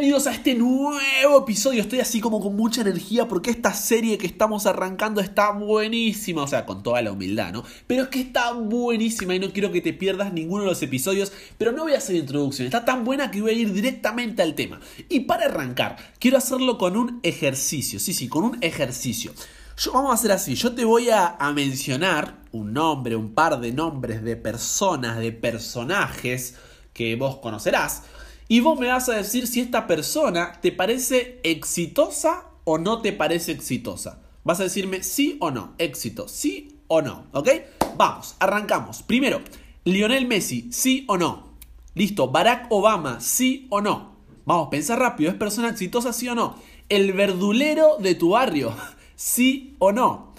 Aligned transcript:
Bienvenidos 0.00 0.28
a 0.28 0.32
este 0.32 0.54
nuevo 0.54 1.42
episodio. 1.42 1.82
Estoy 1.82 2.00
así 2.00 2.22
como 2.22 2.40
con 2.40 2.56
mucha 2.56 2.80
energía 2.80 3.28
porque 3.28 3.50
esta 3.50 3.74
serie 3.74 4.16
que 4.16 4.26
estamos 4.26 4.64
arrancando 4.64 5.20
está 5.20 5.50
buenísima. 5.50 6.42
O 6.42 6.46
sea, 6.46 6.64
con 6.64 6.82
toda 6.82 7.02
la 7.02 7.12
humildad, 7.12 7.52
¿no? 7.52 7.64
Pero 7.86 8.04
es 8.04 8.08
que 8.08 8.20
está 8.20 8.52
buenísima 8.52 9.34
y 9.34 9.38
no 9.38 9.52
quiero 9.52 9.70
que 9.70 9.82
te 9.82 9.92
pierdas 9.92 10.32
ninguno 10.32 10.62
de 10.62 10.70
los 10.70 10.82
episodios. 10.82 11.34
Pero 11.58 11.72
no 11.72 11.82
voy 11.82 11.92
a 11.92 11.98
hacer 11.98 12.16
introducción. 12.16 12.64
Está 12.64 12.82
tan 12.82 13.04
buena 13.04 13.30
que 13.30 13.42
voy 13.42 13.50
a 13.50 13.52
ir 13.52 13.74
directamente 13.74 14.40
al 14.40 14.54
tema. 14.54 14.80
Y 15.10 15.20
para 15.20 15.44
arrancar, 15.44 15.96
quiero 16.18 16.38
hacerlo 16.38 16.78
con 16.78 16.96
un 16.96 17.20
ejercicio. 17.22 18.00
Sí, 18.00 18.14
sí, 18.14 18.26
con 18.26 18.44
un 18.44 18.58
ejercicio. 18.62 19.34
Yo, 19.76 19.92
vamos 19.92 20.12
a 20.12 20.14
hacer 20.14 20.32
así. 20.32 20.54
Yo 20.54 20.72
te 20.72 20.86
voy 20.86 21.10
a, 21.10 21.36
a 21.38 21.52
mencionar 21.52 22.38
un 22.52 22.72
nombre, 22.72 23.16
un 23.16 23.34
par 23.34 23.60
de 23.60 23.70
nombres 23.72 24.22
de 24.22 24.36
personas, 24.36 25.18
de 25.18 25.32
personajes 25.32 26.54
que 26.94 27.16
vos 27.16 27.36
conocerás. 27.36 28.04
Y 28.52 28.58
vos 28.58 28.76
me 28.80 28.88
vas 28.88 29.08
a 29.08 29.14
decir 29.14 29.46
si 29.46 29.60
esta 29.60 29.86
persona 29.86 30.58
te 30.60 30.72
parece 30.72 31.38
exitosa 31.44 32.46
o 32.64 32.78
no 32.78 33.00
te 33.00 33.12
parece 33.12 33.52
exitosa. 33.52 34.22
Vas 34.42 34.58
a 34.58 34.64
decirme 34.64 35.04
sí 35.04 35.36
o 35.38 35.52
no, 35.52 35.74
éxito, 35.78 36.26
sí 36.26 36.80
o 36.88 37.00
no, 37.00 37.26
¿ok? 37.30 37.48
Vamos, 37.96 38.34
arrancamos. 38.40 39.04
Primero, 39.04 39.40
Lionel 39.84 40.26
Messi, 40.26 40.68
sí 40.72 41.04
o 41.06 41.16
no. 41.16 41.54
Listo, 41.94 42.32
Barack 42.32 42.66
Obama, 42.70 43.20
sí 43.20 43.68
o 43.70 43.80
no. 43.80 44.16
Vamos, 44.44 44.66
pensa 44.68 44.96
rápido, 44.96 45.30
¿es 45.30 45.36
persona 45.36 45.68
exitosa, 45.68 46.12
sí 46.12 46.28
o 46.28 46.34
no? 46.34 46.56
El 46.88 47.12
verdulero 47.12 47.98
de 48.00 48.16
tu 48.16 48.30
barrio, 48.30 48.74
sí 49.14 49.76
o 49.78 49.92
no. 49.92 50.34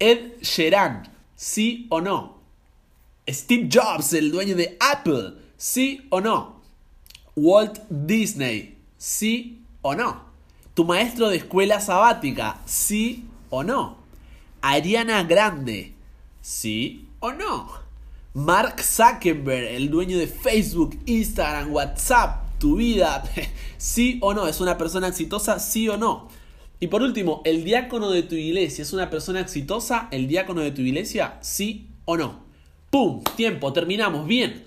Ed 0.00 0.32
Sheeran, 0.40 1.12
sí 1.36 1.86
o 1.90 2.00
no. 2.00 2.40
Steve 3.28 3.68
Jobs, 3.72 4.14
el 4.14 4.32
dueño 4.32 4.56
de 4.56 4.76
Apple, 4.80 5.34
sí 5.56 6.08
o 6.10 6.20
no. 6.20 6.61
Walt 7.34 7.78
Disney, 7.88 8.76
sí 8.98 9.62
o 9.80 9.94
no. 9.94 10.24
Tu 10.74 10.84
maestro 10.84 11.30
de 11.30 11.38
escuela 11.38 11.80
sabática, 11.80 12.60
sí 12.66 13.24
o 13.48 13.64
no. 13.64 13.96
Ariana 14.60 15.22
Grande, 15.22 15.94
sí 16.42 17.08
o 17.20 17.32
no. 17.32 17.70
Mark 18.34 18.82
Zuckerberg, 18.82 19.66
el 19.66 19.90
dueño 19.90 20.18
de 20.18 20.26
Facebook, 20.26 20.98
Instagram, 21.06 21.72
WhatsApp, 21.72 22.58
tu 22.58 22.76
vida, 22.76 23.24
sí 23.78 24.18
o 24.20 24.34
no. 24.34 24.46
¿Es 24.46 24.60
una 24.60 24.76
persona 24.76 25.08
exitosa, 25.08 25.58
sí 25.58 25.88
o 25.88 25.96
no? 25.96 26.28
Y 26.80 26.88
por 26.88 27.02
último, 27.02 27.40
el 27.44 27.64
diácono 27.64 28.10
de 28.10 28.24
tu 28.24 28.34
iglesia, 28.34 28.82
¿es 28.82 28.92
una 28.92 29.08
persona 29.08 29.40
exitosa? 29.40 30.08
¿El 30.10 30.28
diácono 30.28 30.60
de 30.60 30.72
tu 30.72 30.82
iglesia, 30.82 31.38
sí 31.40 31.86
o 32.04 32.16
no? 32.16 32.40
¡Pum! 32.90 33.22
Tiempo, 33.36 33.72
terminamos. 33.72 34.26
Bien. 34.26 34.64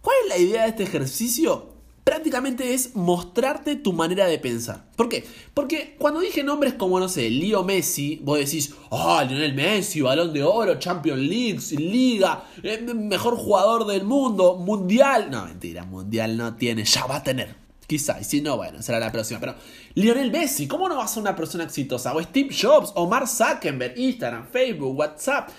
¿Cuál 0.00 0.16
es 0.24 0.28
la 0.28 0.38
idea 0.38 0.62
de 0.62 0.68
este 0.70 0.82
ejercicio? 0.82 1.71
Prácticamente 2.04 2.74
es 2.74 2.94
mostrarte 2.94 3.76
tu 3.76 3.92
manera 3.92 4.26
de 4.26 4.38
pensar. 4.38 4.84
¿Por 4.96 5.08
qué? 5.08 5.24
Porque 5.54 5.96
cuando 5.98 6.20
dije 6.20 6.42
nombres 6.42 6.74
como, 6.74 6.98
no 6.98 7.08
sé, 7.08 7.30
Leo 7.30 7.62
Messi, 7.64 8.20
vos 8.22 8.38
decís, 8.38 8.74
ah, 8.90 9.24
Lionel 9.28 9.54
Messi, 9.54 10.00
Balón 10.00 10.32
de 10.32 10.42
Oro, 10.42 10.78
Champions 10.78 11.20
League, 11.20 11.60
Liga, 11.78 12.44
eh, 12.62 12.78
mejor 12.94 13.36
jugador 13.36 13.86
del 13.86 14.04
mundo, 14.04 14.56
Mundial. 14.56 15.30
No, 15.30 15.44
mentira, 15.44 15.84
Mundial 15.84 16.36
no 16.36 16.54
tiene, 16.56 16.84
ya 16.84 17.06
va 17.06 17.16
a 17.16 17.22
tener. 17.22 17.62
Quizá, 17.86 18.20
y 18.20 18.24
si 18.24 18.40
no, 18.40 18.56
bueno, 18.56 18.80
será 18.80 18.98
la 18.98 19.12
próxima. 19.12 19.38
Pero 19.38 19.54
Lionel 19.94 20.30
Messi, 20.30 20.66
¿cómo 20.66 20.88
no 20.88 20.96
va 20.96 21.04
a 21.04 21.08
ser 21.08 21.20
una 21.20 21.36
persona 21.36 21.64
exitosa? 21.64 22.14
O 22.14 22.22
Steve 22.22 22.54
Jobs, 22.58 22.92
o 22.94 23.06
Mark 23.06 23.28
Zuckerberg, 23.28 23.98
Instagram, 23.98 24.46
Facebook, 24.50 24.98
WhatsApp. 24.98 25.50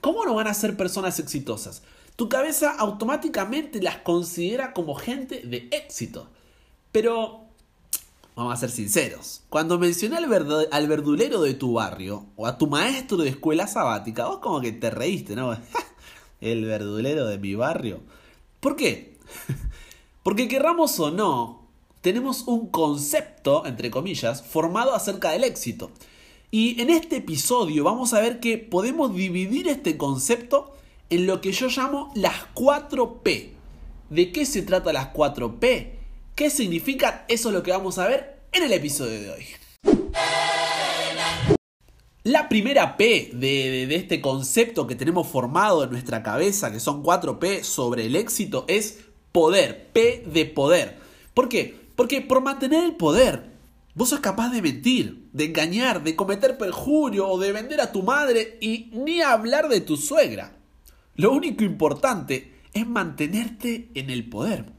¿Cómo 0.00 0.24
no 0.24 0.34
van 0.34 0.46
a 0.46 0.54
ser 0.54 0.76
personas 0.76 1.18
exitosas? 1.18 1.82
Tu 2.16 2.28
cabeza 2.28 2.74
automáticamente 2.78 3.82
las 3.82 3.98
considera 3.98 4.72
como 4.72 4.94
gente 4.94 5.40
de 5.40 5.68
éxito. 5.70 6.28
Pero, 6.90 7.44
vamos 8.36 8.54
a 8.54 8.56
ser 8.56 8.70
sinceros, 8.70 9.42
cuando 9.48 9.78
mencioné 9.78 10.16
al, 10.16 10.68
al 10.70 10.88
verdulero 10.88 11.42
de 11.42 11.54
tu 11.54 11.74
barrio 11.74 12.26
o 12.36 12.46
a 12.46 12.58
tu 12.58 12.66
maestro 12.66 13.18
de 13.18 13.30
escuela 13.30 13.66
sabática, 13.66 14.26
vos 14.26 14.38
como 14.38 14.60
que 14.60 14.72
te 14.72 14.90
reíste, 14.90 15.34
¿no? 15.34 15.56
El 16.40 16.64
verdulero 16.64 17.26
de 17.26 17.38
mi 17.38 17.54
barrio. 17.54 18.00
¿Por 18.60 18.76
qué? 18.76 19.16
Porque 20.22 20.48
querramos 20.48 20.98
o 21.00 21.10
no, 21.10 21.62
tenemos 22.02 22.42
un 22.46 22.68
concepto, 22.68 23.64
entre 23.64 23.90
comillas, 23.90 24.42
formado 24.42 24.94
acerca 24.94 25.30
del 25.30 25.44
éxito. 25.44 25.90
Y 26.50 26.80
en 26.82 26.90
este 26.90 27.16
episodio 27.16 27.84
vamos 27.84 28.12
a 28.12 28.20
ver 28.20 28.38
que 28.38 28.58
podemos 28.58 29.14
dividir 29.14 29.68
este 29.68 29.96
concepto 29.96 30.74
en 31.12 31.26
lo 31.26 31.42
que 31.42 31.52
yo 31.52 31.68
llamo 31.68 32.10
las 32.14 32.54
4P. 32.54 33.50
¿De 34.08 34.32
qué 34.32 34.46
se 34.46 34.62
trata 34.62 34.94
las 34.94 35.12
4P? 35.12 35.90
¿Qué 36.34 36.48
significan? 36.48 37.22
Eso 37.28 37.50
es 37.50 37.54
lo 37.54 37.62
que 37.62 37.70
vamos 37.70 37.98
a 37.98 38.08
ver 38.08 38.40
en 38.50 38.62
el 38.62 38.72
episodio 38.72 39.20
de 39.20 39.30
hoy. 39.30 39.44
La 42.22 42.48
primera 42.48 42.96
P 42.96 43.30
de, 43.34 43.86
de, 43.86 43.94
este 43.94 44.22
concepto 44.22 44.86
que 44.86 44.94
tenemos 44.94 45.28
formado 45.28 45.84
en 45.84 45.90
nuestra 45.90 46.22
cabeza, 46.22 46.72
que 46.72 46.80
son 46.80 47.02
4P 47.02 47.62
sobre 47.62 48.06
el 48.06 48.16
éxito, 48.16 48.64
es 48.66 49.00
poder. 49.32 49.90
P 49.92 50.24
de 50.26 50.46
poder. 50.46 50.96
¿Por 51.34 51.50
qué? 51.50 51.78
Porque 51.94 52.22
por 52.22 52.40
mantener 52.40 52.84
el 52.84 52.96
poder, 52.96 53.50
vos 53.94 54.08
sos 54.08 54.20
capaz 54.20 54.48
de 54.48 54.62
mentir, 54.62 55.28
de 55.34 55.44
engañar, 55.44 56.02
de 56.04 56.16
cometer 56.16 56.56
perjurio 56.56 57.28
o 57.28 57.38
de 57.38 57.52
vender 57.52 57.82
a 57.82 57.92
tu 57.92 58.02
madre 58.02 58.56
y 58.62 58.88
ni 58.94 59.20
hablar 59.20 59.68
de 59.68 59.82
tu 59.82 59.98
suegra. 59.98 60.61
Lo 61.14 61.32
único 61.32 61.64
importante 61.64 62.52
es 62.72 62.86
mantenerte 62.86 63.90
en 63.94 64.10
el 64.10 64.28
poder. 64.28 64.72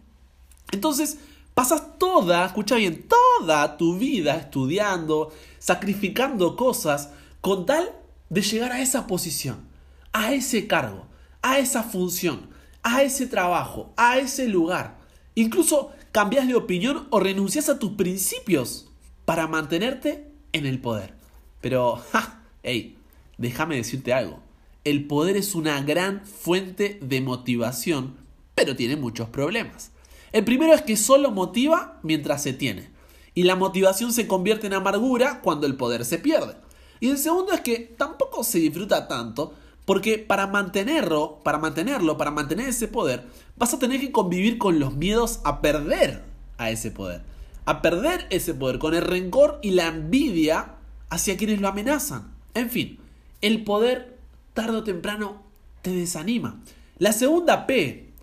Entonces, 0.71 1.19
pasas 1.53 1.97
toda, 1.99 2.45
escucha 2.45 2.75
bien, 2.75 3.07
toda 3.07 3.77
tu 3.77 3.97
vida 3.97 4.35
estudiando, 4.35 5.31
sacrificando 5.59 6.55
cosas 6.55 7.11
con 7.41 7.66
tal 7.66 7.91
de 8.29 8.41
llegar 8.41 8.72
a 8.72 8.81
esa 8.81 9.05
posición, 9.05 9.67
a 10.11 10.33
ese 10.33 10.67
cargo, 10.67 11.07
a 11.41 11.59
esa 11.59 11.83
función, 11.83 12.49
a 12.81 13.03
ese 13.03 13.27
trabajo, 13.27 13.93
a 13.95 14.17
ese 14.17 14.47
lugar. 14.47 14.97
Incluso 15.35 15.91
cambias 16.11 16.47
de 16.47 16.55
opinión 16.55 17.07
o 17.11 17.19
renuncias 17.19 17.69
a 17.69 17.79
tus 17.79 17.91
principios 17.91 18.89
para 19.25 19.47
mantenerte 19.47 20.31
en 20.51 20.66
el 20.66 20.79
poder. 20.79 21.13
Pero, 21.61 21.95
ja, 22.11 22.43
hey, 22.63 22.97
déjame 23.38 23.75
decirte 23.75 24.13
algo. 24.13 24.42
El 24.83 25.07
poder 25.07 25.38
es 25.38 25.55
una 25.55 25.81
gran 25.81 26.25
fuente 26.25 26.99
de 27.01 27.21
motivación, 27.21 28.17
pero 28.53 28.75
tiene 28.75 28.97
muchos 28.97 29.29
problemas. 29.29 29.91
El 30.33 30.44
primero 30.44 30.73
es 30.73 30.81
que 30.81 30.97
solo 30.97 31.31
motiva 31.31 31.99
mientras 32.03 32.44
se 32.44 32.51
tiene. 32.51 32.89
Y 33.33 33.43
la 33.43 33.55
motivación 33.55 34.11
se 34.11 34.27
convierte 34.27 34.67
en 34.67 34.73
amargura 34.73 35.39
cuando 35.41 35.67
el 35.67 35.77
poder 35.77 36.03
se 36.03 36.17
pierde. 36.17 36.55
Y 36.99 37.09
el 37.09 37.17
segundo 37.17 37.53
es 37.53 37.61
que 37.61 37.79
tampoco 37.97 38.43
se 38.43 38.59
disfruta 38.59 39.07
tanto 39.07 39.53
porque 39.85 40.19
para 40.19 40.47
mantenerlo, 40.47 41.39
para 41.43 41.59
mantenerlo, 41.59 42.17
para 42.17 42.31
mantener 42.31 42.67
ese 42.67 42.88
poder, 42.89 43.23
vas 43.55 43.73
a 43.73 43.79
tener 43.79 44.01
que 44.01 44.11
convivir 44.11 44.57
con 44.57 44.79
los 44.79 44.95
miedos 44.95 45.39
a 45.45 45.61
perder 45.61 46.23
a 46.57 46.72
ese 46.72 46.91
poder. 46.91 47.22
A 47.66 47.81
perder 47.81 48.27
ese 48.29 48.53
poder 48.53 48.79
con 48.79 48.93
el 48.93 49.01
rencor 49.01 49.59
y 49.61 49.72
la 49.72 49.88
envidia 49.88 50.75
hacia 51.09 51.38
quienes 51.38 51.61
lo 51.61 51.69
amenazan. 51.69 52.33
En 52.53 52.69
fin, 52.69 52.99
el 53.41 53.63
poder 53.63 54.12
tarde 54.53 54.78
o 54.78 54.84
temprano 54.84 55.44
te 55.81 55.91
desanima. 55.91 56.62
La 56.97 57.12
segunda 57.12 57.68
P, 57.68 58.14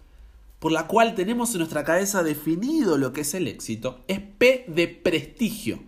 por 0.59 0.73
la 0.73 0.87
cual 0.87 1.15
tenemos 1.15 1.53
en 1.53 1.59
nuestra 1.59 1.85
cabeza 1.85 2.23
definido 2.23 2.99
lo 2.99 3.13
que 3.13 3.23
es 3.23 3.35
el 3.35 3.49
éxito, 3.49 4.01
es 4.09 4.21
P 4.21 4.65
de 4.69 4.89
prestigio. 4.89 5.81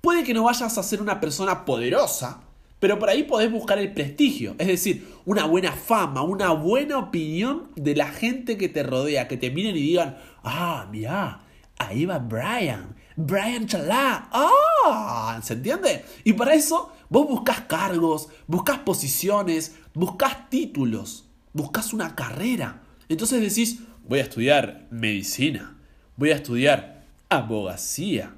Puede 0.00 0.24
que 0.24 0.34
no 0.34 0.44
vayas 0.44 0.76
a 0.76 0.82
ser 0.82 1.00
una 1.00 1.20
persona 1.20 1.64
poderosa, 1.64 2.42
pero 2.80 2.98
por 2.98 3.08
ahí 3.08 3.22
podés 3.22 3.52
buscar 3.52 3.78
el 3.78 3.92
prestigio, 3.92 4.56
es 4.58 4.66
decir, 4.66 5.06
una 5.24 5.44
buena 5.44 5.70
fama, 5.70 6.22
una 6.22 6.50
buena 6.50 6.98
opinión 6.98 7.70
de 7.76 7.94
la 7.94 8.08
gente 8.08 8.58
que 8.58 8.68
te 8.68 8.82
rodea, 8.82 9.28
que 9.28 9.36
te 9.36 9.52
miren 9.52 9.76
y 9.76 9.80
digan, 9.80 10.16
ah, 10.42 10.88
mira, 10.90 11.42
ahí 11.78 12.04
va 12.06 12.18
Brian, 12.18 12.96
Brian 13.26 13.66
Chalá, 13.66 14.28
ah, 14.32 15.40
¿se 15.42 15.54
entiende? 15.54 16.04
Y 16.24 16.32
para 16.32 16.54
eso 16.54 16.92
Vos 17.12 17.28
buscas 17.28 17.60
cargos, 17.68 18.30
buscas 18.46 18.78
posiciones, 18.78 19.74
buscas 19.92 20.48
títulos, 20.48 21.26
buscas 21.52 21.92
una 21.92 22.14
carrera. 22.14 22.80
Entonces 23.10 23.42
decís, 23.42 23.80
voy 24.08 24.20
a 24.20 24.22
estudiar 24.22 24.86
medicina, 24.90 25.76
voy 26.16 26.30
a 26.30 26.36
estudiar 26.36 27.04
abogacía. 27.28 28.34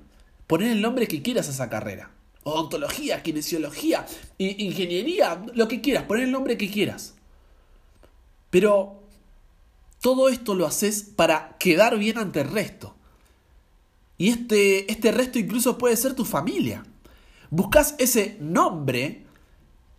Poner 0.49 0.73
el 0.73 0.83
nombre 0.83 1.07
que 1.07 1.23
quieras 1.23 1.47
a 1.47 1.53
esa 1.53 1.71
carrera. 1.71 2.11
Odontología, 2.43 3.23
kinesiología, 3.23 4.07
ingeniería, 4.39 5.41
lo 5.55 5.69
que 5.69 5.81
quieras, 5.81 6.03
poner 6.03 6.25
el 6.25 6.33
nombre 6.33 6.59
que 6.59 6.69
quieras. 6.69 7.15
Pero 8.51 9.05
todo 10.01 10.29
esto 10.31 10.57
lo 10.57 10.67
haces 10.67 11.05
para 11.15 11.55
quedar 11.61 11.97
bien 11.97 12.19
ante 12.19 12.41
el 12.41 12.51
resto. 12.51 12.94
Y 14.17 14.31
este, 14.31 14.91
este 14.91 15.13
resto 15.13 15.39
incluso 15.39 15.79
puede 15.79 15.97
ser 15.97 16.15
tu 16.15 16.25
familia. 16.25 16.85
Buscas 17.51 17.95
ese 17.99 18.37
nombre 18.41 19.23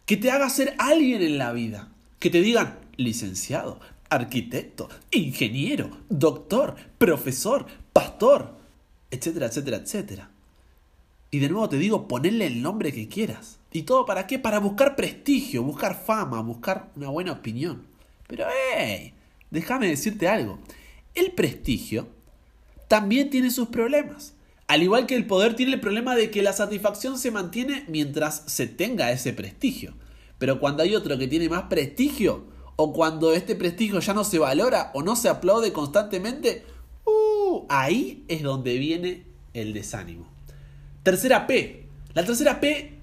que 0.06 0.18
te 0.18 0.32
haga 0.32 0.50
ser 0.50 0.76
alguien 0.78 1.22
en 1.22 1.38
la 1.38 1.52
vida. 1.52 1.90
Que 2.20 2.30
te 2.30 2.42
digan 2.42 2.80
licenciado, 2.98 3.80
arquitecto, 4.10 4.90
ingeniero, 5.12 5.90
doctor, 6.10 6.76
profesor, 6.98 7.66
pastor. 7.94 8.56
etcétera, 9.12 9.48
etcétera, 9.48 9.78
etcétera. 9.78 10.30
Y 11.32 11.40
de 11.40 11.50
nuevo 11.50 11.68
te 11.68 11.78
digo, 11.78 12.08
ponle 12.08 12.48
el 12.48 12.62
nombre 12.62 12.94
que 12.94 13.08
quieras. 13.08 13.60
¿Y 13.72 13.84
todo 13.84 14.06
para 14.06 14.26
qué? 14.26 14.40
Para 14.40 14.60
buscar 14.60 14.96
prestigio, 14.96 15.64
buscar 15.64 16.02
fama, 16.02 16.42
buscar 16.42 16.92
una 16.96 17.10
buena 17.10 17.34
opinión. 17.34 17.84
Pero, 18.28 18.46
hey, 18.78 19.14
déjame 19.52 19.90
decirte 19.90 20.30
algo. 20.30 20.60
El 21.14 21.34
prestigio 21.34 22.08
también 22.88 23.30
tiene 23.30 23.52
sus 23.52 23.70
problemas. 23.70 24.34
Al 24.68 24.82
igual 24.82 25.06
que 25.06 25.16
el 25.16 25.28
poder 25.28 25.56
tiene 25.56 25.74
el 25.74 25.80
problema 25.80 26.16
de 26.16 26.32
que 26.32 26.42
la 26.42 26.54
satisfacción 26.54 27.20
se 27.20 27.32
mantiene 27.32 27.86
mientras 27.88 28.44
se 28.48 28.68
tenga 28.68 29.12
ese 29.12 29.34
prestigio. 29.34 29.94
Pero 30.40 30.60
cuando 30.60 30.84
hay 30.84 30.96
otro 30.96 31.18
que 31.18 31.28
tiene 31.28 31.50
más 31.50 31.64
prestigio, 31.64 32.46
o 32.76 32.92
cuando 32.92 33.34
este 33.34 33.56
prestigio 33.56 34.00
ya 34.00 34.14
no 34.14 34.24
se 34.24 34.40
valora 34.40 34.92
o 34.94 35.02
no 35.02 35.16
se 35.16 35.30
aplaude 35.30 35.72
constantemente, 35.72 36.66
uh, 37.06 37.66
ahí 37.70 38.26
es 38.28 38.44
donde 38.44 38.78
viene 38.78 39.24
el 39.54 39.74
desánimo. 39.74 40.28
Tercera 41.04 41.48
P. 41.48 41.88
La 42.14 42.26
tercera 42.26 42.60
P 42.60 42.96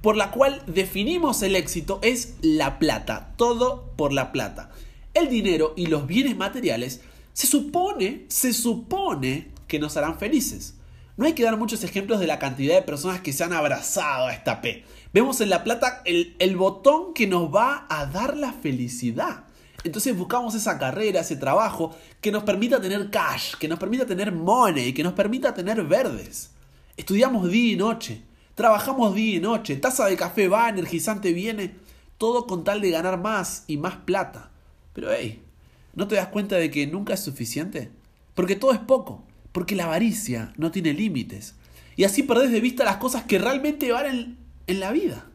por 0.00 0.16
la 0.16 0.30
cual 0.30 0.62
definimos 0.66 1.42
el 1.42 1.56
éxito 1.56 2.00
es 2.02 2.34
la 2.42 2.78
plata. 2.78 3.34
Todo 3.36 3.92
por 3.96 4.12
la 4.12 4.32
plata. 4.32 4.70
El 5.14 5.28
dinero 5.28 5.72
y 5.76 5.86
los 5.86 6.06
bienes 6.06 6.36
materiales 6.36 7.00
se 7.34 7.48
supone, 7.48 8.24
se 8.28 8.54
supone 8.54 9.50
que 9.66 9.78
nos 9.78 9.96
harán 9.96 10.18
felices. 10.18 10.74
No 11.16 11.26
hay 11.26 11.32
que 11.34 11.42
dar 11.42 11.56
muchos 11.56 11.84
ejemplos 11.84 12.20
de 12.20 12.26
la 12.26 12.38
cantidad 12.38 12.74
de 12.74 12.82
personas 12.82 13.20
que 13.20 13.32
se 13.32 13.44
han 13.44 13.52
abrazado 13.52 14.28
a 14.28 14.32
esta 14.32 14.60
P. 14.60 14.84
Vemos 15.12 15.40
en 15.40 15.50
la 15.50 15.62
plata 15.62 16.00
el, 16.04 16.34
el 16.38 16.56
botón 16.56 17.12
que 17.12 17.26
nos 17.26 17.54
va 17.54 17.86
a 17.90 18.06
dar 18.06 18.36
la 18.36 18.52
felicidad. 18.52 19.44
Entonces 19.82 20.16
buscamos 20.16 20.54
esa 20.54 20.78
carrera, 20.78 21.20
ese 21.20 21.36
trabajo 21.36 21.94
que 22.20 22.32
nos 22.32 22.44
permita 22.44 22.80
tener 22.80 23.10
cash, 23.10 23.54
que 23.56 23.68
nos 23.68 23.78
permita 23.78 24.06
tener 24.06 24.32
money, 24.32 24.92
que 24.92 25.04
nos 25.04 25.12
permita 25.12 25.52
tener 25.52 25.82
verdes. 25.84 26.52
Estudiamos 26.96 27.48
día 27.50 27.72
y 27.72 27.76
noche, 27.76 28.22
trabajamos 28.54 29.14
día 29.14 29.36
y 29.36 29.40
noche, 29.40 29.76
taza 29.76 30.06
de 30.06 30.16
café 30.16 30.48
va, 30.48 30.68
energizante 30.68 31.32
viene, 31.32 31.74
todo 32.16 32.46
con 32.46 32.64
tal 32.64 32.80
de 32.80 32.90
ganar 32.90 33.20
más 33.20 33.64
y 33.66 33.76
más 33.76 33.96
plata. 33.96 34.50
Pero 34.94 35.12
hey, 35.12 35.43
¿no 35.94 36.08
te 36.08 36.16
das 36.16 36.28
cuenta 36.28 36.56
de 36.56 36.70
que 36.70 36.86
nunca 36.86 37.14
es 37.14 37.20
suficiente? 37.20 37.90
Porque 38.34 38.56
todo 38.56 38.72
es 38.72 38.78
poco, 38.78 39.24
porque 39.52 39.76
la 39.76 39.84
avaricia 39.84 40.52
no 40.56 40.70
tiene 40.70 40.92
límites. 40.92 41.54
Y 41.96 42.04
así 42.04 42.22
perdés 42.22 42.50
de 42.50 42.60
vista 42.60 42.84
las 42.84 42.96
cosas 42.96 43.24
que 43.24 43.38
realmente 43.38 43.92
valen 43.92 44.36
en 44.66 44.80
la 44.80 44.92
vida. 44.92 45.26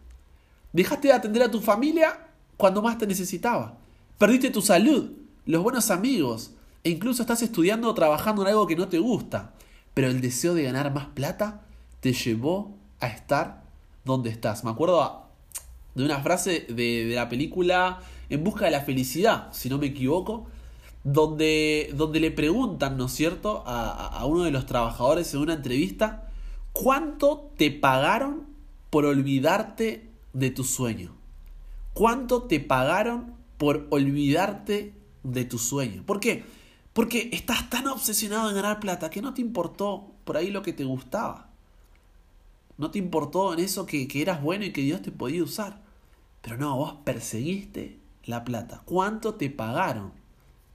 Dejaste 0.73 1.07
de 1.07 1.13
atender 1.13 1.43
a 1.43 1.51
tu 1.51 1.61
familia 1.61 2.27
cuando 2.57 2.81
más 2.81 2.97
te 2.97 3.07
necesitaba. 3.07 3.77
Perdiste 4.17 4.49
tu 4.49 4.61
salud, 4.61 5.11
los 5.45 5.63
buenos 5.63 5.89
amigos, 5.91 6.51
e 6.83 6.89
incluso 6.89 7.21
estás 7.21 7.41
estudiando 7.41 7.89
o 7.89 7.93
trabajando 7.93 8.41
en 8.41 8.49
algo 8.49 8.67
que 8.67 8.75
no 8.75 8.89
te 8.89 8.99
gusta. 8.99 9.53
Pero 9.93 10.07
el 10.07 10.21
deseo 10.21 10.53
de 10.53 10.63
ganar 10.63 10.93
más 10.93 11.07
plata 11.07 11.61
te 12.01 12.13
llevó 12.13 12.77
a 12.99 13.07
estar 13.07 13.63
donde 14.03 14.29
estás. 14.29 14.63
Me 14.63 14.71
acuerdo 14.71 15.28
de 15.95 16.05
una 16.05 16.21
frase 16.21 16.65
de, 16.69 17.11
la 17.13 17.29
película 17.29 17.99
En 18.29 18.43
busca 18.43 18.65
de 18.65 18.71
la 18.71 18.81
felicidad, 18.81 19.49
si 19.51 19.69
no 19.69 19.77
me 19.77 19.87
equivoco, 19.87 20.47
donde, 21.03 21.91
donde 21.95 22.19
le 22.19 22.31
preguntan, 22.31 22.97
¿no 22.97 23.05
es 23.05 23.11
cierto?, 23.13 23.63
a, 23.65 24.07
a 24.07 24.25
uno 24.25 24.43
de 24.43 24.51
los 24.51 24.65
trabajadores 24.65 25.33
en 25.33 25.39
una 25.41 25.53
entrevista, 25.53 26.29
¿cuánto 26.73 27.51
te 27.57 27.71
pagaron 27.71 28.45
por 28.89 29.05
olvidarte 29.05 30.09
de 30.33 30.51
tu 30.51 30.63
sueño? 30.63 31.15
¿Cuánto 31.93 32.43
te 32.43 32.59
pagaron 32.59 33.33
por 33.57 33.87
olvidarte 33.89 34.93
de 35.23 35.45
tu 35.45 35.57
sueño? 35.57 36.03
¿Por 36.05 36.19
qué? 36.19 36.43
Porque 36.93 37.29
estás 37.33 37.69
tan 37.69 37.87
obsesionado 37.87 38.49
en 38.49 38.55
ganar 38.55 38.79
plata 38.79 39.09
que 39.09 39.21
no 39.21 39.33
te 39.33 39.41
importó 39.41 40.11
por 40.23 40.37
ahí 40.37 40.51
lo 40.51 40.61
que 40.61 40.73
te 40.73 40.83
gustaba. 40.83 41.48
No 42.79 42.91
te 42.91 42.97
importó 42.97 43.53
en 43.53 43.59
eso 43.59 43.85
que, 43.85 44.07
que 44.07 44.21
eras 44.21 44.41
bueno 44.41 44.63
y 44.63 44.71
que 44.71 44.81
Dios 44.81 45.01
te 45.01 45.11
podía 45.11 45.43
usar. 45.43 45.81
Pero 46.41 46.55
no, 46.55 46.77
vos 46.77 46.95
perseguiste 47.03 47.99
la 48.23 48.45
plata. 48.45 48.81
¿Cuánto 48.85 49.35
te 49.35 49.49
pagaron 49.49 50.13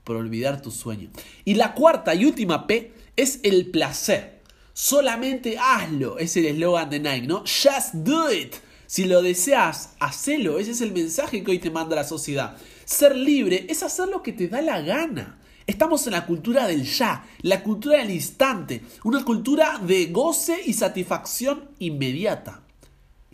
por 0.03 0.15
olvidar 0.15 0.61
tu 0.61 0.69
sueño? 0.69 1.09
Y 1.45 1.55
la 1.55 1.73
cuarta 1.73 2.13
y 2.13 2.25
última 2.25 2.67
P 2.67 2.93
es 3.15 3.39
el 3.41 3.71
placer. 3.71 4.43
Solamente 4.71 5.57
hazlo, 5.57 6.19
es 6.19 6.37
el 6.37 6.45
eslogan 6.45 6.91
de 6.91 6.99
Nike, 6.99 7.25
¿no? 7.25 7.39
Just 7.39 7.95
do 7.95 8.31
it. 8.31 8.53
Si 8.85 9.05
lo 9.05 9.23
deseas, 9.23 9.95
hacelo. 9.99 10.59
Ese 10.59 10.71
es 10.71 10.81
el 10.81 10.91
mensaje 10.91 11.43
que 11.43 11.49
hoy 11.51 11.59
te 11.59 11.71
manda 11.71 11.95
la 11.95 12.03
sociedad. 12.03 12.55
Ser 12.83 13.15
libre 13.15 13.65
es 13.67 13.81
hacer 13.81 14.09
lo 14.09 14.21
que 14.21 14.31
te 14.31 14.47
da 14.47 14.61
la 14.61 14.79
gana. 14.81 15.39
Estamos 15.67 16.05
en 16.05 16.13
la 16.13 16.27
cultura 16.27 16.67
del 16.67 16.83
ya, 16.83 17.25
la 17.41 17.63
cultura 17.63 17.97
del 17.97 18.11
instante, 18.11 18.83
una 19.03 19.25
cultura 19.25 19.79
de 19.79 20.07
goce 20.07 20.61
y 20.63 20.73
satisfacción 20.73 21.69
inmediata. 21.79 22.61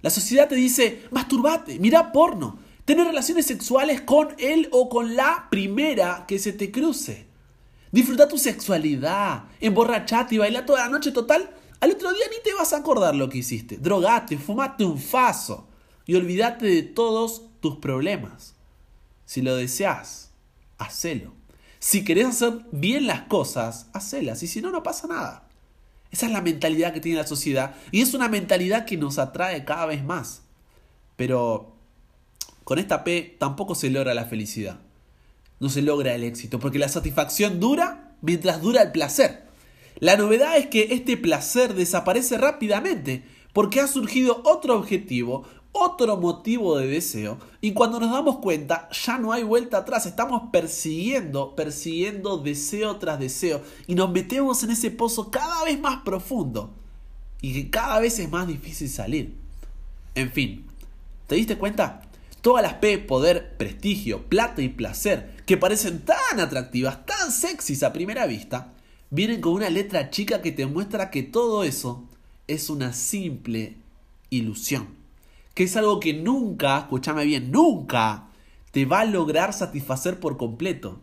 La 0.02 0.10
sociedad 0.10 0.48
te 0.48 0.56
dice, 0.56 1.04
masturbate, 1.12 1.78
mira 1.80 2.14
porno, 2.14 2.58
tener 2.86 3.06
relaciones 3.06 3.46
sexuales 3.46 4.02
con 4.02 4.30
él 4.40 4.70
o 4.72 4.88
con 4.88 5.16
la 5.16 5.48
primera 5.52 6.26
que 6.26 6.40
se 6.40 6.54
te 6.54 6.72
cruce. 6.72 7.28
Disfruta 7.92 8.30
tu 8.30 8.38
sexualidad, 8.38 9.44
emborrachate 9.60 10.36
y 10.36 10.38
baila 10.38 10.66
toda 10.66 10.86
la 10.86 10.90
noche 10.90 11.12
total. 11.12 11.50
Al 11.82 11.92
otro 11.92 12.14
día 12.14 12.26
ni 12.32 12.42
te 12.42 12.54
vas 12.54 12.72
a 12.72 12.78
acordar 12.78 13.14
lo 13.14 13.28
que 13.28 13.40
hiciste. 13.40 13.78
Drogate, 13.78 14.38
fumate 14.38 14.86
un 14.86 14.98
faso 14.98 15.68
y 16.06 16.16
olvídate 16.16 16.66
de 16.66 16.84
todos 16.84 17.44
tus 17.60 17.76
problemas. 17.78 18.56
Si 19.26 19.42
lo 19.42 19.58
deseas, 19.58 20.32
hacelo. 20.78 21.41
Si 21.82 22.06
querés 22.06 22.28
hacer 22.28 22.54
bien 22.72 23.06
las 23.06 23.24
cosas, 23.24 23.88
hacelas. 23.92 24.42
Y 24.44 24.48
si 24.48 24.62
no, 24.62 24.72
no 24.72 24.84
pasa 24.84 25.08
nada. 25.08 25.50
Esa 26.12 26.28
es 26.28 26.32
la 26.32 26.42
mentalidad 26.42 26.94
que 26.94 27.02
tiene 27.02 27.18
la 27.18 27.28
sociedad. 27.28 27.76
Y 27.92 28.00
es 28.00 28.14
una 28.14 28.30
mentalidad 28.30 28.86
que 28.86 28.96
nos 28.96 29.20
atrae 29.20 29.66
cada 29.66 29.86
vez 29.88 30.02
más. 30.06 30.44
Pero 31.18 31.76
con 32.64 32.80
esta 32.80 33.04
P 33.04 33.36
tampoco 33.38 33.76
se 33.76 33.90
logra 33.90 34.14
la 34.14 34.24
felicidad 34.24 34.80
no 35.62 35.70
se 35.70 35.84
logra 35.84 36.16
el 36.16 36.24
éxito, 36.24 36.60
porque 36.60 36.80
la 36.80 36.90
satisfacción 36.90 37.60
dura 37.60 38.16
mientras 38.22 38.62
dura 38.62 38.82
el 38.82 38.92
placer. 38.92 39.44
La 40.00 40.18
novedad 40.18 40.58
es 40.58 40.66
que 40.66 40.88
este 40.90 41.18
placer 41.18 41.76
desaparece 41.76 42.40
rápidamente, 42.40 43.24
porque 43.54 43.80
ha 43.80 43.86
surgido 43.86 44.42
otro 44.44 44.76
objetivo, 44.76 45.48
otro 45.72 46.18
motivo 46.18 46.78
de 46.78 46.88
deseo, 46.88 47.38
y 47.62 47.74
cuando 47.74 48.00
nos 48.00 48.12
damos 48.12 48.40
cuenta 48.40 48.90
ya 48.92 49.18
no 49.18 49.32
hay 49.32 49.44
vuelta 49.44 49.78
atrás, 49.78 50.06
estamos 50.06 50.44
persiguiendo, 50.52 51.56
persiguiendo 51.56 52.38
deseo 52.38 52.98
tras 52.98 53.20
deseo, 53.20 53.62
y 53.88 53.96
nos 53.96 54.12
metemos 54.12 54.64
en 54.64 54.72
ese 54.72 54.92
pozo 54.92 55.32
cada 55.32 55.64
vez 55.64 55.80
más 55.80 56.02
profundo, 56.04 56.74
y 57.42 57.54
que 57.54 57.70
cada 57.70 58.00
vez 58.00 58.20
es 58.20 58.30
más 58.30 58.48
difícil 58.48 58.90
salir. 58.90 59.36
En 60.16 60.32
fin, 60.32 60.66
¿te 61.28 61.36
diste 61.36 61.58
cuenta? 61.58 62.02
Todas 62.42 62.64
las 62.64 62.76
P, 62.76 62.98
poder, 62.98 63.56
prestigio, 63.58 64.24
plata 64.24 64.62
y 64.62 64.70
placer, 64.70 65.36
que 65.46 65.58
parecen 65.58 66.02
tan 66.02 66.40
atractivas, 66.40 67.06
tan 67.06 67.32
sexys 67.32 67.84
a 67.84 67.94
primera 67.94 68.26
vista, 68.26 68.74
vienen 69.10 69.42
con 69.42 69.54
una 69.54 69.70
letra 69.70 70.10
chica 70.10 70.42
que 70.42 70.52
te 70.52 70.66
muestra 70.66 71.12
que 71.12 71.24
todo 71.24 71.64
eso 71.64 72.08
es 72.48 72.70
una 72.70 72.94
simple 72.94 73.78
ilusión. 74.30 75.01
Que 75.54 75.64
es 75.64 75.76
algo 75.76 76.00
que 76.00 76.14
nunca, 76.14 76.80
escúchame 76.80 77.26
bien, 77.26 77.52
nunca 77.52 78.28
te 78.72 78.86
va 78.86 79.02
a 79.02 79.06
lograr 79.06 79.54
satisfacer 79.54 80.20
por 80.20 80.38
completo. 80.38 81.02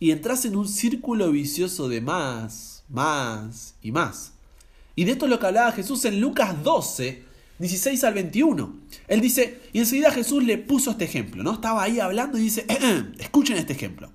Y 0.00 0.12
entras 0.12 0.44
en 0.44 0.56
un 0.56 0.68
círculo 0.68 1.30
vicioso 1.32 1.88
de 1.88 2.00
más, 2.00 2.84
más 2.88 3.74
y 3.82 3.90
más. 3.90 4.32
Y 4.94 5.04
de 5.04 5.12
esto 5.12 5.26
es 5.26 5.30
lo 5.30 5.38
que 5.38 5.46
hablaba 5.46 5.72
Jesús 5.72 6.04
en 6.04 6.20
Lucas 6.20 6.62
12, 6.62 7.24
16 7.58 8.04
al 8.04 8.14
21. 8.14 8.76
Él 9.08 9.20
dice, 9.20 9.60
y 9.72 9.80
enseguida 9.80 10.12
Jesús 10.12 10.44
le 10.44 10.58
puso 10.58 10.92
este 10.92 11.04
ejemplo, 11.04 11.42
¿no? 11.42 11.54
Estaba 11.54 11.82
ahí 11.82 11.98
hablando 12.00 12.38
y 12.38 12.42
dice, 12.42 12.66
escuchen 13.18 13.56
este 13.56 13.72
ejemplo. 13.72 14.10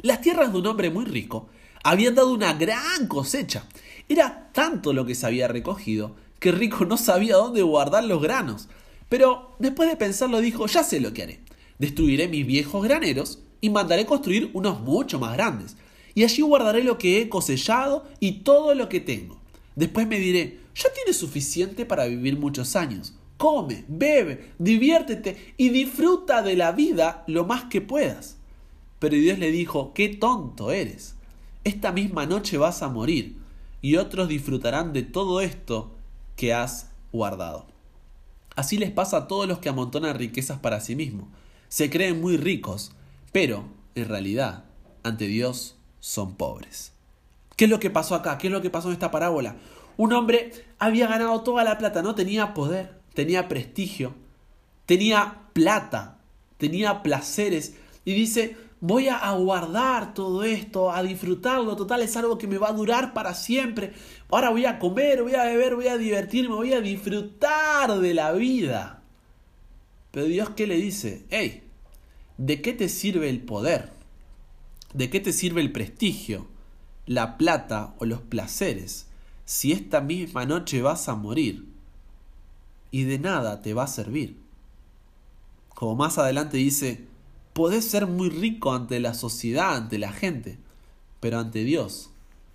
Las 0.00 0.20
tierras 0.20 0.52
de 0.52 0.58
un 0.58 0.66
hombre 0.66 0.90
muy 0.90 1.04
rico 1.04 1.48
habían 1.84 2.14
dado 2.14 2.32
una 2.32 2.54
gran 2.54 3.06
cosecha. 3.06 3.66
Era 4.08 4.50
tanto 4.52 4.92
lo 4.92 5.04
que 5.04 5.14
se 5.14 5.26
había 5.26 5.48
recogido 5.48 6.16
que 6.42 6.50
rico 6.50 6.84
no 6.84 6.96
sabía 6.96 7.36
dónde 7.36 7.62
guardar 7.62 8.02
los 8.02 8.20
granos. 8.20 8.68
Pero 9.08 9.54
después 9.60 9.88
de 9.88 9.96
pensarlo 9.96 10.40
dijo, 10.40 10.66
ya 10.66 10.82
sé 10.82 10.98
lo 10.98 11.12
que 11.12 11.22
haré. 11.22 11.40
Destruiré 11.78 12.26
mis 12.26 12.44
viejos 12.44 12.82
graneros 12.82 13.38
y 13.60 13.70
mandaré 13.70 14.06
construir 14.06 14.50
unos 14.52 14.80
mucho 14.80 15.20
más 15.20 15.34
grandes. 15.34 15.76
Y 16.16 16.24
allí 16.24 16.42
guardaré 16.42 16.82
lo 16.82 16.98
que 16.98 17.20
he 17.20 17.28
cosechado 17.28 18.08
y 18.18 18.40
todo 18.40 18.74
lo 18.74 18.88
que 18.88 18.98
tengo. 18.98 19.40
Después 19.76 20.08
me 20.08 20.18
diré, 20.18 20.58
ya 20.74 20.92
tienes 20.92 21.16
suficiente 21.16 21.86
para 21.86 22.06
vivir 22.06 22.36
muchos 22.36 22.74
años. 22.74 23.14
Come, 23.36 23.84
bebe, 23.86 24.50
diviértete 24.58 25.54
y 25.56 25.68
disfruta 25.68 26.42
de 26.42 26.56
la 26.56 26.72
vida 26.72 27.22
lo 27.28 27.46
más 27.46 27.64
que 27.64 27.80
puedas. 27.80 28.36
Pero 28.98 29.14
Dios 29.14 29.38
le 29.38 29.52
dijo, 29.52 29.92
qué 29.94 30.08
tonto 30.08 30.72
eres. 30.72 31.14
Esta 31.62 31.92
misma 31.92 32.26
noche 32.26 32.58
vas 32.58 32.82
a 32.82 32.88
morir 32.88 33.36
y 33.80 33.94
otros 33.94 34.28
disfrutarán 34.28 34.92
de 34.92 35.04
todo 35.04 35.40
esto 35.40 36.01
que 36.36 36.54
has 36.54 36.90
guardado. 37.12 37.66
Así 38.56 38.78
les 38.78 38.90
pasa 38.90 39.16
a 39.16 39.28
todos 39.28 39.48
los 39.48 39.58
que 39.58 39.68
amontonan 39.68 40.16
riquezas 40.16 40.58
para 40.58 40.80
sí 40.80 40.96
mismos. 40.96 41.28
Se 41.68 41.90
creen 41.90 42.20
muy 42.20 42.36
ricos, 42.36 42.92
pero, 43.32 43.64
en 43.94 44.08
realidad, 44.08 44.64
ante 45.02 45.26
Dios 45.26 45.76
son 46.00 46.34
pobres. 46.34 46.92
¿Qué 47.56 47.64
es 47.64 47.70
lo 47.70 47.80
que 47.80 47.90
pasó 47.90 48.14
acá? 48.14 48.38
¿Qué 48.38 48.48
es 48.48 48.52
lo 48.52 48.60
que 48.60 48.70
pasó 48.70 48.88
en 48.88 48.94
esta 48.94 49.10
parábola? 49.10 49.56
Un 49.96 50.12
hombre 50.12 50.52
había 50.78 51.06
ganado 51.06 51.42
toda 51.42 51.64
la 51.64 51.78
plata, 51.78 52.02
no 52.02 52.14
tenía 52.14 52.54
poder, 52.54 53.00
tenía 53.14 53.48
prestigio, 53.48 54.14
tenía 54.86 55.42
plata, 55.52 56.18
tenía 56.58 57.02
placeres 57.02 57.74
y 58.04 58.14
dice, 58.14 58.56
voy 58.82 59.06
a 59.06 59.30
guardar 59.34 60.12
todo 60.12 60.42
esto, 60.42 60.90
a 60.90 61.04
disfrutarlo, 61.04 61.76
total 61.76 62.02
es 62.02 62.16
algo 62.16 62.36
que 62.36 62.48
me 62.48 62.58
va 62.58 62.70
a 62.70 62.72
durar 62.72 63.14
para 63.14 63.32
siempre. 63.32 63.92
Ahora 64.28 64.50
voy 64.50 64.66
a 64.66 64.80
comer, 64.80 65.22
voy 65.22 65.36
a 65.36 65.44
beber, 65.44 65.76
voy 65.76 65.86
a 65.86 65.96
divertirme, 65.96 66.56
voy 66.56 66.72
a 66.72 66.80
disfrutar 66.80 68.00
de 68.00 68.12
la 68.12 68.32
vida. 68.32 69.04
Pero 70.10 70.26
Dios 70.26 70.50
qué 70.50 70.66
le 70.66 70.76
dice? 70.78 71.24
Hey, 71.30 71.62
¿de 72.38 72.60
qué 72.60 72.72
te 72.72 72.88
sirve 72.88 73.30
el 73.30 73.42
poder? 73.42 73.92
¿De 74.94 75.10
qué 75.10 75.20
te 75.20 75.32
sirve 75.32 75.60
el 75.60 75.70
prestigio, 75.70 76.48
la 77.06 77.38
plata 77.38 77.94
o 77.98 78.04
los 78.04 78.20
placeres 78.20 79.06
si 79.44 79.70
esta 79.70 80.00
misma 80.00 80.44
noche 80.44 80.82
vas 80.82 81.08
a 81.08 81.14
morir? 81.14 81.66
Y 82.90 83.04
de 83.04 83.20
nada 83.20 83.62
te 83.62 83.74
va 83.74 83.84
a 83.84 83.86
servir. 83.86 84.38
Como 85.68 85.94
más 85.94 86.18
adelante 86.18 86.56
dice, 86.56 87.11
podés 87.52 87.84
ser 87.84 88.06
muy 88.06 88.30
rico 88.30 88.72
ante 88.72 89.00
la 89.00 89.14
sociedad, 89.14 89.76
ante 89.76 89.98
la 89.98 90.12
gente, 90.12 90.58
pero 91.20 91.38
ante 91.38 91.64
Dios 91.64 92.10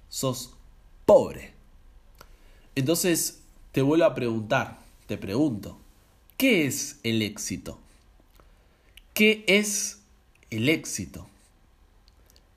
sos 0.10 0.54
pobre. 1.06 1.54
Entonces 2.76 3.42
te 3.72 3.82
vuelvo 3.82 4.06
a 4.06 4.16
preguntar, 4.16 4.80
te 5.08 5.18
pregunto, 5.18 5.80
¿qué 6.38 6.66
es 6.66 7.00
el 7.04 7.22
éxito? 7.22 7.80
¿Qué 9.14 9.44
es 9.48 10.00
el 10.50 10.70
éxito? 10.70 11.28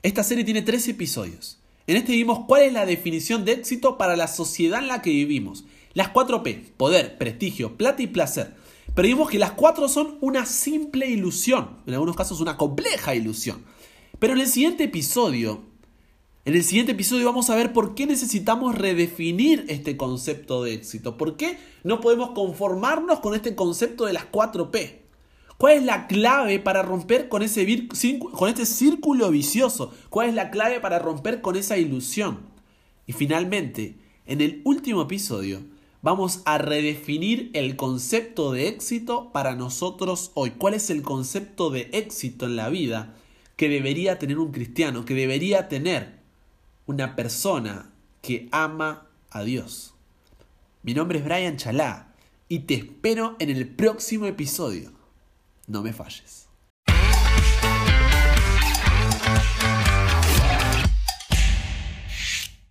Esta 0.02 0.24
serie 0.24 0.44
tiene 0.44 0.62
tres 0.62 0.88
episodios. 0.88 1.58
En 1.86 1.96
este 1.96 2.12
vimos 2.12 2.44
cuál 2.46 2.62
es 2.62 2.72
la 2.72 2.86
definición 2.86 3.44
de 3.44 3.52
éxito 3.52 3.98
para 3.98 4.16
la 4.16 4.28
sociedad 4.28 4.80
en 4.80 4.88
la 4.88 5.02
que 5.02 5.10
vivimos. 5.10 5.64
Las 5.92 6.08
cuatro 6.08 6.42
P, 6.42 6.72
poder, 6.76 7.18
prestigio, 7.18 7.76
plata 7.76 8.02
y 8.02 8.06
placer. 8.06 8.54
Pero 8.94 9.08
vimos 9.08 9.30
que 9.30 9.38
las 9.38 9.52
cuatro 9.52 9.88
son 9.88 10.18
una 10.20 10.46
simple 10.46 11.08
ilusión, 11.08 11.78
en 11.86 11.94
algunos 11.94 12.16
casos 12.16 12.40
una 12.40 12.56
compleja 12.56 13.14
ilusión. 13.14 13.64
Pero 14.18 14.34
en 14.34 14.40
el 14.40 14.48
siguiente 14.48 14.84
episodio, 14.84 15.62
en 16.44 16.54
el 16.54 16.64
siguiente 16.64 16.92
episodio 16.92 17.26
vamos 17.26 17.50
a 17.50 17.54
ver 17.54 17.72
por 17.72 17.94
qué 17.94 18.06
necesitamos 18.06 18.74
redefinir 18.74 19.64
este 19.68 19.96
concepto 19.96 20.64
de 20.64 20.74
éxito. 20.74 21.16
¿Por 21.16 21.36
qué 21.36 21.58
no 21.84 22.00
podemos 22.00 22.30
conformarnos 22.30 23.20
con 23.20 23.34
este 23.34 23.54
concepto 23.54 24.06
de 24.06 24.12
las 24.12 24.24
cuatro 24.24 24.70
P? 24.70 25.00
¿Cuál 25.56 25.74
es 25.74 25.84
la 25.84 26.06
clave 26.06 26.58
para 26.58 26.82
romper 26.82 27.28
con, 27.28 27.42
ese 27.42 27.88
con 28.32 28.48
este 28.48 28.64
círculo 28.64 29.30
vicioso? 29.30 29.92
¿Cuál 30.08 30.30
es 30.30 30.34
la 30.34 30.50
clave 30.50 30.80
para 30.80 30.98
romper 30.98 31.42
con 31.42 31.54
esa 31.54 31.76
ilusión? 31.76 32.40
Y 33.06 33.12
finalmente, 33.12 33.98
en 34.24 34.40
el 34.40 34.62
último 34.64 35.02
episodio, 35.02 35.60
vamos 36.02 36.42
a 36.44 36.58
redefinir 36.58 37.50
el 37.54 37.76
concepto 37.76 38.52
de 38.52 38.68
éxito 38.68 39.30
para 39.32 39.54
nosotros 39.54 40.30
hoy. 40.34 40.52
¿Cuál 40.52 40.74
es 40.74 40.90
el 40.90 41.02
concepto 41.02 41.70
de 41.70 41.90
éxito 41.92 42.46
en 42.46 42.56
la 42.56 42.68
vida 42.68 43.14
que 43.56 43.68
debería 43.68 44.18
tener 44.18 44.38
un 44.38 44.52
cristiano, 44.52 45.04
que 45.04 45.14
debería 45.14 45.68
tener 45.68 46.20
una 46.86 47.16
persona 47.16 47.92
que 48.22 48.48
ama 48.52 49.06
a 49.30 49.42
Dios? 49.42 49.94
Mi 50.82 50.94
nombre 50.94 51.18
es 51.18 51.24
Brian 51.24 51.56
Chalá 51.56 52.14
y 52.48 52.60
te 52.60 52.74
espero 52.74 53.36
en 53.38 53.50
el 53.50 53.68
próximo 53.68 54.26
episodio. 54.26 54.92
No 55.66 55.82
me 55.82 55.92
falles. 55.92 56.49